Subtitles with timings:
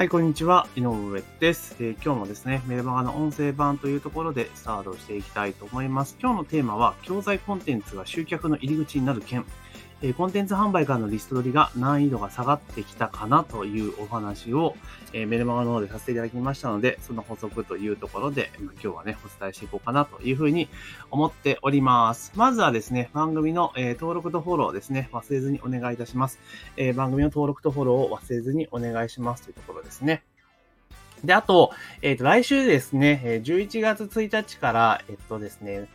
[0.00, 0.66] はい、こんにちは。
[0.76, 6.16] 井上です、えー、今日もですね、メルマガの音声版というところでスタートしていきたいと思います。
[6.18, 9.44] 今日のテーマは、教材コンテンツが集客の入り口になる件
[10.02, 14.74] えコンテンツ販売からのリスト取りが難易度が下がってきたかなというお話を、
[15.12, 20.68] えメルマガの方でさせていただきましたので、その補足というところで、今日はね、お伝えしていこうかなというふうに
[21.10, 22.32] 思っております。
[22.34, 26.38] まずはですね、番組の、え登録とフォローですね、忘れずにお願いいたします。
[26.78, 30.22] え番組の登録とフォローを忘れずにお願いしますというところですね。
[31.24, 35.86] で、あと、えっ、と、来週ですね、11月1日から、えっとですね、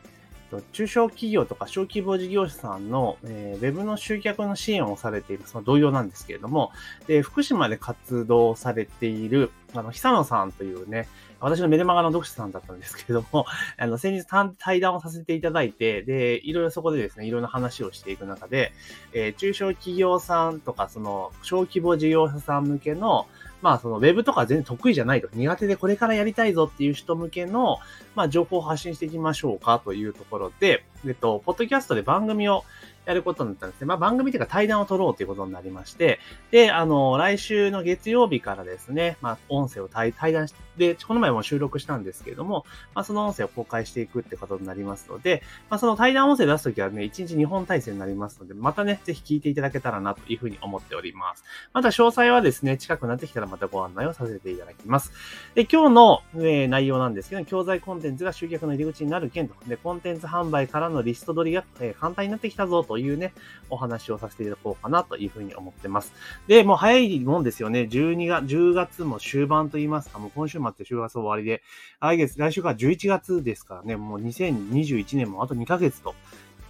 [0.71, 6.71] 中小企業とか小規模事業者さんの、えー、ウェブの集客の支援をされている、その同様なんですけれども、
[7.07, 11.07] で、福島で活動されている、あの、久野さんというね、
[11.39, 13.45] 私のメルマガの読者さんだったんですけれども、
[13.77, 14.25] あの、先日
[14.57, 18.71] 対談をさせていただいて、で、いろいろそこでですね、いろんな話をしていく中で、
[19.13, 23.27] えー、中小企業さんとか、その、小規模事業者さん向けの、
[23.65, 27.79] まあ、そのウェブとか全然得意じゃないと、苦手でこれからやりたいぞっていう人向けの、
[28.13, 32.63] まあ、情報を発信していきましょうかというところで、えっと、ポッドキャストで番組を
[33.05, 33.87] やることになったんですね。
[33.87, 36.19] まあ、番組というか対談を取ろうということになりまして、
[36.51, 51.43] で、あの、来週の月曜日からですね、まあ、音声を対談して、で、この前も収録したんですけれども、まあ、その音声を公開していくってことになりますので、まあ、その対談音声出すときはね、1日2本体制になりますので、またね、ぜひ聞いていただけたらなというふうに思っております。
[51.73, 55.11] また詳細はですね、近くなってきたらまたご案内をさせていただきます。
[55.53, 63.33] で、今日の、えー、内容なんですけど、教材コンテンツが集客の入り口になる件と、で、コンテンツ販売からのリスト取りが、えー、簡単になってきたぞとというね、
[63.69, 66.13] お話をさせていただこうかなというふうに思ってます。
[66.47, 67.89] で、もう早いもんですよね。
[67.91, 71.61] 12月、10月も終盤と言いますか、もう今週末で週月終わりで、
[71.99, 76.15] 来月、来週から11月ですからね、もう2021年もあと2ヶ月と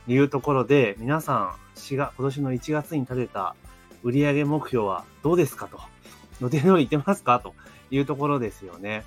[0.08, 3.56] いうところで、皆さん、4月、今年の1月に立てた
[4.02, 5.80] 売上目標はどうですかと。
[6.42, 7.54] 予定通り行ってますかと
[7.92, 9.06] いうところですよね。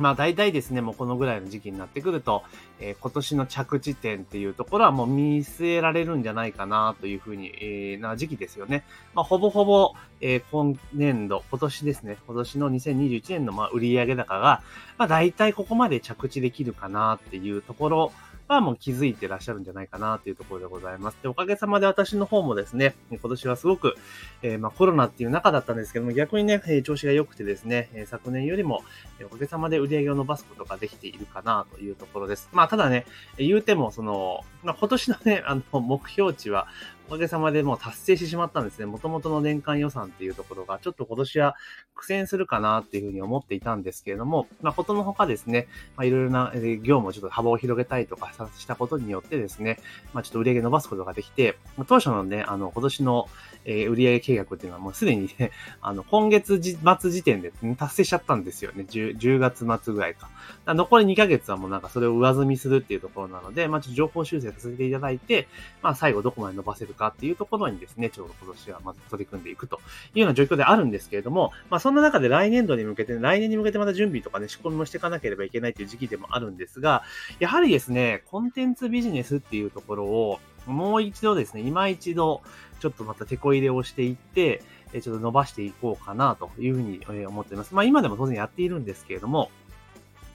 [0.00, 2.42] まあ大体ですね、もうこのぐらいの時期になってくると、
[2.80, 8.84] えー、今年の着地点っていうところはもう見据えられるんじゃないかなというふうに、えー、な時期ですよね。
[9.14, 14.62] まあほぼほぼ、えー、今年度、今年ですね、今年の2021年のまあ売上高が、
[14.96, 18.12] まあ大体ここまで着地できるかなっていうところ
[18.54, 21.18] はもう気づいてらっしゃるんじゃないかなというところでございます。
[21.22, 23.94] で、おかげさまで私の方もですね、今年はすごく、
[24.42, 28.82] えー、まあコロナっていう中だったんですけども、逆にね、調子が良くてですね、昨年よりも、
[29.24, 32.48] おかげさまで売り上げを伸ばすことができているかなというところです。
[32.52, 33.06] まあ、ただね、
[33.38, 36.66] 言うても、その、まあ、今年のね、あの、目標値は、
[37.10, 38.86] おかげさまでもう達成してしまったんですね。
[38.86, 41.56] 元々の年間予算っていうところが、ちょっと今年は
[41.96, 45.66] 苦戦するかなっていうふうに思っていたんですけれども、まあ、ことのほかですね、
[45.96, 49.80] まあ、いろいろな業務をちょっと幅を広げたいとかしたことによってですね、
[50.14, 53.28] まあ、ちょっと売上伸ばすことができて、当初のね、あの、今年の、
[53.66, 55.50] 売上計画っていうのはもうすでにね、
[55.82, 58.86] あの、今月末時点で、ね、達成しちゃったんですよね。
[58.88, 60.30] 10, 10月末ぐらいか。
[60.64, 65.48] か残り2ヶ月はもうなんかそれを上積みするっていうところなので、まあちょっと情報修正させていただいて、
[65.82, 69.80] まあ最後どこまで伸ばせるかかっていうところにですね、ちょうど今年はまず取り組んでいくと
[70.14, 77.02] いうような状況であるんですけれども、まあそんな中で来年度に向けて、来年に向けてまた準備とかね、仕込みもしていかなければいけないという時期でもあるんですが、
[77.38, 82.42] やはりですね、コンテンツビジネスっていうところを、もう一度ですね、今一度、
[82.80, 84.62] ちょっとまた手こ入れをしていって、
[84.92, 87.74] ちょっと伸ばしていこうかなというふうに思っています。
[87.74, 89.50] まあ今でも当然やっているんですけれども、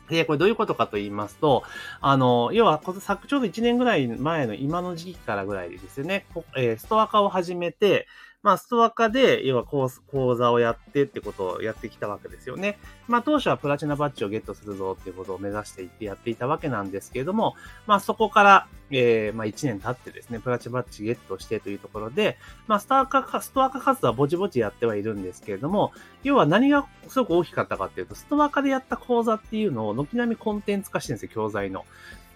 [0.09, 1.63] で、これどういうことかと言いますと、
[2.01, 8.07] あの、要は、昨ちょうど1年ぐらい前の今の時期からぐらいですよね、えー、ストアカを始めて、
[8.45, 9.89] まあ、ストアカで、要は講
[10.35, 12.77] 座をやってってことをやってきたわけですよね。
[13.07, 17.55] まあ、当初はプラチナバッジをゲットするぞっていうことを目指していってやっていたわけなんですけれども、
[17.87, 22.37] まあ、そこから、えー、まあ、1年経ってですね、プラチバッジゲットしてというところで、
[22.67, 25.91] まあ、ストアカ、ストアカ活動はぼちぼちやってはいるんですけれども、
[26.23, 31.85] 要は何がすごく大きかったかっていうと、ストアカでやった講座っていうのを軒並みコンテンツ化してるんですよ、教材の。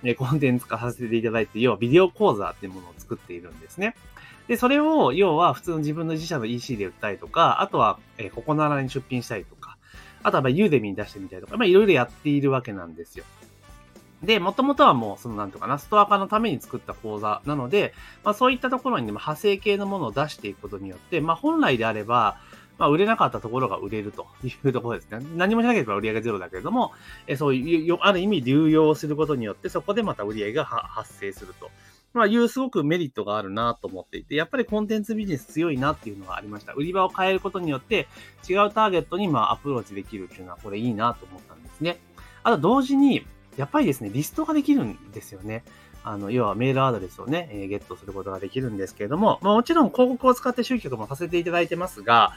[0.03, 3.95] えコンテンツ化させていただいて、要はビデオ講座っていうものを作っているんですね。
[4.47, 9.77] で、それを、要は普通の自分の自社の EC で売ったりとか、あとは、えー、ここならに出品したりとか、
[10.23, 13.25] あとは、まあ、ユーデミに出してみたりとか、まあ、いろいろやっているわけなんですよ。
[14.23, 17.93] で、もともとはもう、そのなんとかな、ストア化のために作った講座なので、
[18.23, 22.37] まあそういったところに、ね、派生系のものを出していくことによって、まあ本来であれば、
[22.77, 25.19] まあ売れなかったところが売れると いうところですね。
[25.35, 26.93] 何もしなければ売り上げゼロだけれども、
[27.27, 31.69] えそういう、ある意味流用することによって、そこでまた売り上げが発生すると。
[32.13, 36.73] まあ、いうすごくメリットがあるなと思っていて、やっぱりコンテンツビジネス強いなっていうのがありました。
[36.73, 38.07] 売り場を変えることによって、
[38.49, 41.99] 違うターゲットにまあアプローチできるっていうのは、これいいなと思ったんですね。
[42.41, 43.25] あと同時に、
[43.59, 45.65] やっぱりですね、リストができるんですよね。
[46.01, 52.31] あの、要はメールアドレスをね、え、ゲットすることができるんですけれども、まあもちろん広告を使って集客もさせていただいてますが、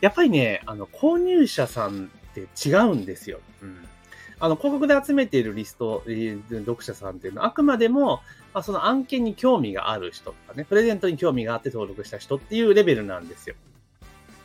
[0.00, 3.40] やっぱりね、あの、購入者さんって違うんですよ。
[3.60, 3.76] うん。
[4.38, 6.04] あの、広告で集めているリスト、
[6.48, 8.20] 読者さんっていうのは、あくまでも、
[8.54, 13.56] ま、その案件に興味がある人とかね、プレゼントに興味があって登録した人っていうレベルなんですよ。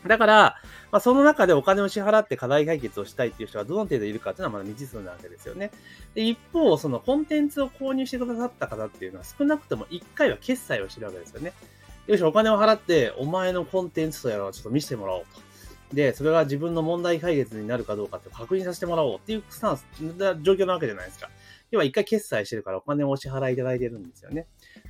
[0.07, 0.55] だから、
[0.91, 5.71] まあ、その中でお金を支払って課題解決をしたいっていう人がどの程度いるかっていうのはまだ未知数なわけですよね。
[6.13, 11.53] で、一方、そのコンテンツを購入してくださった方っていうのは少なくとも1回は決済をしてるわけですよね。
[12.07, 15.95] よし、お金を払って、お前のコンテンツとやらをちょっと見せてもらおうと。
[15.95, 19.85] で、それが自分の問題解決になるかどうかって確認させてもらおうっていうスタンス、
[20.41, 21.29] 状況なわけじゃないですか。
[21.73, 24.45] 要は一回決済してるからお金をお支払いいただいてるんですよね。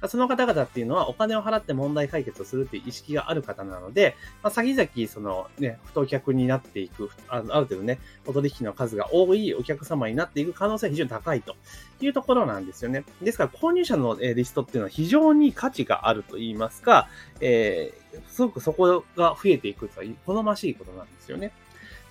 [0.09, 11.56] その方々っていうのはお金を払って問題解決をするっていう意識がある方なので、まあ、先々、そのね、不当客になっていく、ある程度ね、お取引の数が多いお客様になっていく可能性が非常に高いと
[12.01, 13.06] いうところなんですよね。
[13.21, 17.07] ですから、購入者のリストっていうのは非常に価値があると言いますか、
[17.39, 21.53] えー、すごくそこが増えていくという好ましいことなんですよね。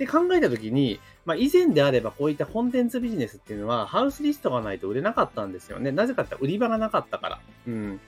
[0.03, 5.93] で、考えたときに、まあ、以前であればこういったコンテンツビジネスっていうのは、ハウスリストがないと売れなかったんですよね。
[5.93, 7.41] なぜかって売り場がなかったから。
[7.69, 8.01] うん。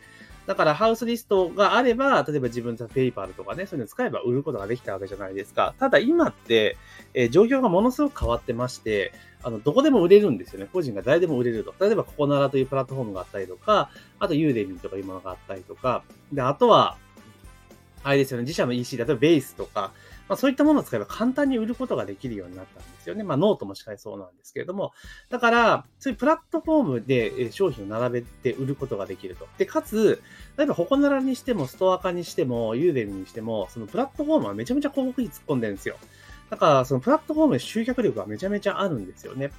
[0.46, 5.72] だから、ハウスリストがあれば、例えば自分のペイパルとかね、そういうの使えば売ることができたわけじゃないですか。
[5.78, 6.76] ただ、今って、
[7.14, 9.12] えー、状況がものすごく変わってまして、
[9.44, 10.68] あの、どこでも売れるんですよね。
[10.72, 11.72] 個人が誰でも売れると。
[11.80, 16.02] 例えば、ココナラというプラットフォームがあったりとか、あと、 Udemy とかいうものがあったりとか、
[16.32, 16.96] で、あとは、
[18.02, 19.92] あれですよね、自社の EC、例えばベースとか、
[20.28, 23.24] まあ、そういったものを使えば簡単に売ることができるようになったんですよね。
[23.24, 24.92] まあ、ノートもしかりそうなんですけれども。
[25.28, 29.46] だから、そういうプラットフォームで商品を並べて売ることができると。
[29.58, 30.22] で、かつ、
[30.56, 35.96] 例えば、ココナラにしても、ストアカにしても、 Udemy にしても、そのプラットフォームはめちゃめちゃ広告費突っ込んでるんですよ。
[36.48, 39.50] だから、そのプラットフォームで集客力がめちゃめちゃあるんですよね。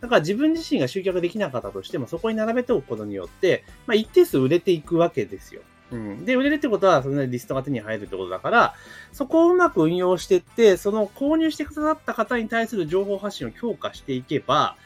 [0.00, 5.62] だから自分自身が集客できなかったとしても、そこに並べておくことによって、まあ、一定数売れていくわけですよ。
[5.92, 6.24] うん。
[6.24, 8.74] で、売れるってことは、そのリストが手に入るってことだから、
[9.12, 14.76] そこをうまく運用していって、その購入してくださった方に対する情報発信を強化していけば、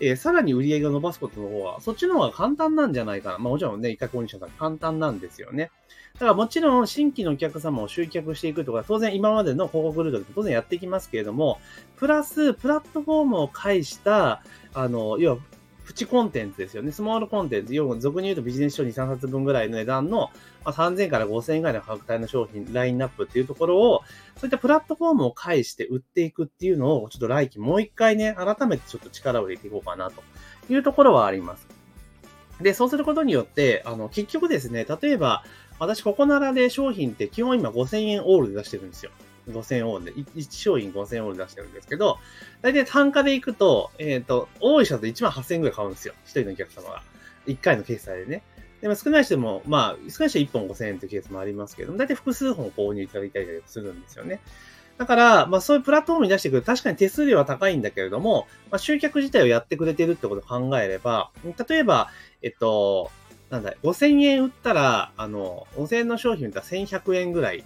[0.00, 3.38] えー、さらに売り上げを伸ばすことの方は、そっちの方が簡単なんじゃないかな。
[3.38, 5.70] まあもちろんね、一回購入者さん簡単なんですよね。
[6.14, 11.58] だからもちろん新規のお客様を集客していくとか、当然今までの広告ルートで当然やっていきますけれども、
[11.96, 14.42] プラス、プラットフォームを介した、
[14.74, 15.38] あの、要は
[15.84, 16.92] プチコンテンツですよね。
[16.92, 17.74] スモールコンテンツ。
[17.74, 20.30] 要は、俗に言うとビジネス書2、3冊分ぐらいの値段の、
[20.64, 24.02] まあ、3000から5000円ぐらいの価格帯の商品、ラインナップっていうところを、
[24.36, 30.22] そういったプラットフォームを介して売っていくっていうのを、ちょっと来期もう一回ね、改めてちょっと力を入れていこうかなと
[30.70, 31.66] いうところはあります。
[32.60, 35.44] で、そうすることによって、あの、結局ですね、例えば、
[35.78, 39.10] 私、ここならで商品って基本今5000円オールで出してるんですよ。
[39.48, 42.18] 5000オールで、1商品5000オール出してるんですけど、
[42.60, 46.14] 大体単価で行くと、えっ、ー、と、多い人だと1万8000円ぐらい買うんですよ。
[46.26, 47.02] 1人のお客様が。
[47.46, 48.42] 1回の決済でね。
[48.80, 54.40] でも少ない人も、まあ、少ない人は1本5000円というケースもありますけども、大体複数本購入いただいたりするんですよね。
[54.98, 61.30] だから、まあそういうプラットフォームに出してくる、確かに手数料は高いんだけれども、まあ集客自体をやってくれてるってことを考えれば、
[61.68, 62.10] 例えば、
[62.42, 63.10] えっと、
[63.50, 67.64] なんだ、5000円売ったら、あの、5000円の商品売ったら1100円ぐらい、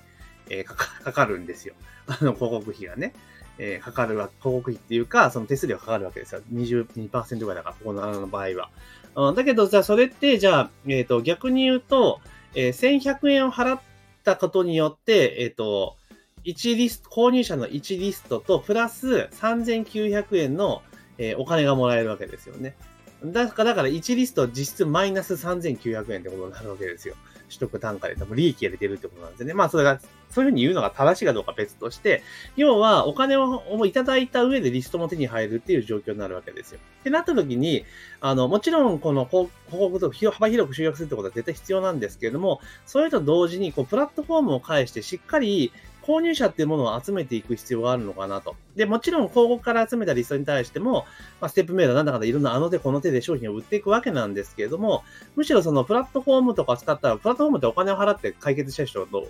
[0.50, 1.74] えー、 かかるんですよ。
[2.06, 3.14] あの、広告費がね。
[3.58, 6.42] えー、かかるわ、広告費っていうか、その手数料かかるわけですよ。
[6.52, 9.32] 22%ぐらいだから、ここのの場合は。
[9.32, 12.20] だけど、じゃあ、それって、じゃあ、えっ、ー、と、逆に言うと、
[12.54, 13.80] えー、1100円を払っ
[14.24, 15.96] たことによって、えっ、ー、と、
[16.44, 20.82] 1リスト、購入者の1リストと、プラス3900円の、
[21.16, 22.76] えー、お金がもらえるわけですよね。
[23.24, 27.14] だから、だから1リスト実質マイナス3900円ってことになるわけですよ。
[27.48, 29.54] 取得単価で多分利益が出てるってことなんですよね。
[29.54, 30.00] まあそれが、
[30.30, 32.22] そういうふうに言うのが正しいかどうか別として、
[32.56, 36.80] 要はお金をいただいた上でリストも手に入るっていう状況になるわけですよ。
[37.00, 37.84] ってなった時に、
[38.20, 45.72] あの、もちろんこの広告と幅広く集約するってことは絶対必要なんですけれども、それと同時に、こう、プラットフォームを介してしっかり
[46.06, 48.54] 購入者っていうものを集めていく必要があるのかなと。
[48.76, 51.04] で、もちろん広告から集めたリストに対しても、
[51.40, 55.02] まあ、ステップメールなんだかんだいろんなあの手この手で商品を売っていくわけなんですけれども、
[55.34, 59.26] むしろそのプラットフォームとか使ったら、プラットフォームってお金を払って解決した人と、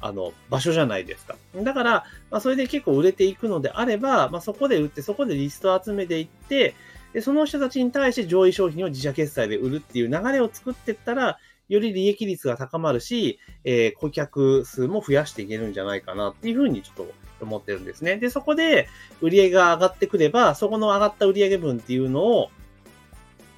[0.00, 1.36] あの、場所じゃないですか。
[1.56, 6.74] だから、まあ、それで結構売れていくのであれば、まあ、そこで売って、そこでリストを集めていって、
[7.12, 11.38] で、その人たちに対して上位商品を自社決済で売るっていう流れを作っていったら、
[11.68, 17.12] より利益率が高まるし、えー、顧客数も増やしていけるんじゃないかなっていうふうにちょっと
[17.44, 18.16] 思ってるんですね。
[18.16, 18.88] で、そこで
[19.20, 22.50] 売り上げが上がってくれば、そこの上がった売上分っていうのを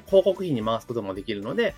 [0.07, 1.75] 広告費に回すこともできるので、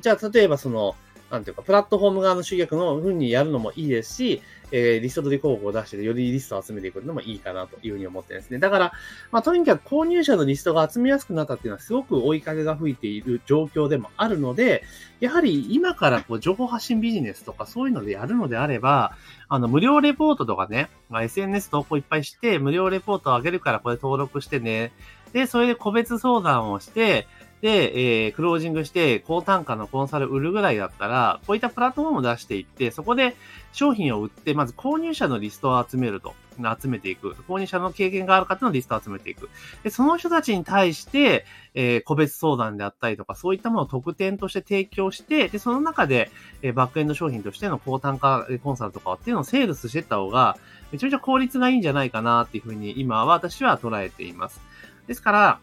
[0.00, 0.94] じゃあ、例えばその、
[1.30, 4.42] なんていうか、プラットフォーム側の集客の風にやるのもいいですし、
[4.72, 8.58] えー、リスト取り広告を出して、よりリストを集めていくのもいいかなというふうに思ってですね。
[8.58, 8.92] だから、
[9.32, 14.84] まあ、とにかく購入者のリストが集めやすくなったっていうのは、すごく追い風が吹いている状況でもあるので、
[15.20, 19.16] やはり今からこう情報発信ビジネスとかそういうのでやるのであれば、
[19.48, 24.92] あの、無料レポートとかね、まあ、SNS 投稿いっぱいして、無料レポートを上げるからこれ登録してね。
[25.32, 27.26] で、それで個別相談をして、
[27.62, 33.36] で、えー、クロージングして、高単価のコンサル売るぐらいだったら、こういったプラットフォームを出していって、そこで
[33.72, 36.34] 商品を売って、まず購入者のリストを集めると。
[36.80, 37.32] 集めていく。
[37.46, 39.50] 購入者の経験がある方のリストを集めていく。
[39.82, 41.44] で、その人たちに対して、
[41.74, 46.30] えー、個別相談であったりとか、そういったものを特典として提供して、で、その中で、
[46.62, 50.56] えー、バックエンド商品としての高単価コンサルとかっていうのをセールスしていった方が、
[50.92, 54.60] めちゃめちゃ効率がいいんじゃないかなっていうふうに今は私は捉えています。
[55.06, 55.60] ですから、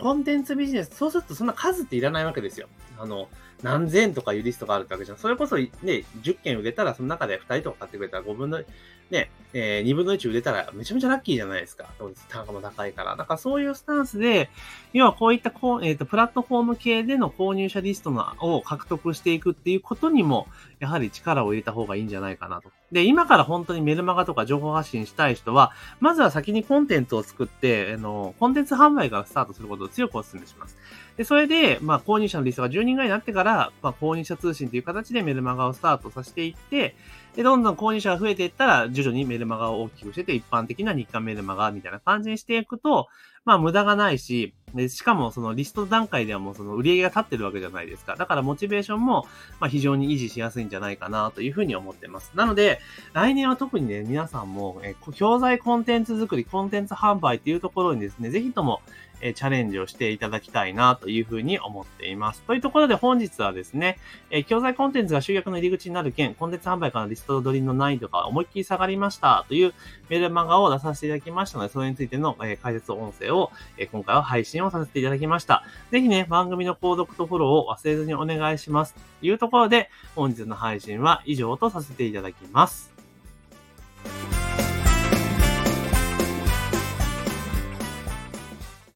[0.00, 2.68] コンテンツビジネス、そうするとそんな数っていらないわけですよ。
[2.98, 3.28] あの、
[3.62, 5.18] 何千とかいうリストがあるってわけじゃん。
[5.18, 8.62] それこそね、10件売れたら、その中で2人とか買ってくれたら5分の、
[9.10, 11.86] ね、えー、2分の1売れたらめちゃめちゃラッキーじゃないですか。
[12.28, 13.16] 単価も高いから。
[13.16, 14.50] だからそういうスタンスで、
[14.92, 20.46] 要はこういったこう、えっ、ー、と、プラットフォーム系での購入者リストのを獲得していくっていうことにも、
[20.78, 22.70] やはり力を入れた方がいいんじゃないかなと。
[22.92, 30.76] で、今から本当にメルマガとか情報発信したい人は、まずは先にコンテンツを作って、あの、コンテンツ販売からスタートすることを強くお勧めします。
[31.16, 36.94] で、それで、まあ、購入者のリストが10人ぐらいになってから、まあ、購入者通信という形でメルマガをスタートさせていって、
[37.36, 43.08] で、どんどん購入者が増えていったら、徐々にメルマガを大きくしてて、一般的な日刊メルマガみたいな感じにしていくと、
[43.44, 48.16] まあ無駄がないし、でしかもそのリスト段階ではもうその売り上げが立ってるわけじゃないですか。
[48.16, 49.26] だからモチベーションも、
[49.60, 52.32] まあ非常に維持しやすいんじゃないかなというふうに思ってます。
[52.34, 52.80] なので、
[53.12, 58.80] 来年は特にね、皆さんも、え教材コンテンツ作り、コンテンツ販売っていうところにですね、ぜひとも、
[59.20, 62.42] えチャレンジをしていただきたいなというふうに思っています。
[62.42, 63.98] というところで本日はですね、
[64.30, 69.74] え教材コンテンツが集客の入り口になる件、コンテンツ販売からリスト取りの難易度が思いっきり下がりましたという
[70.08, 75.64] メールマガを出させていただきましたので、それについての、え解説音声を、え今回は配信をさせていただきました。
[75.90, 78.94] ぜひね、番組の購読とフォローを忘れずにお願いします。
[78.94, 82.96] というところで、本日の配信は以上とさせていただきます。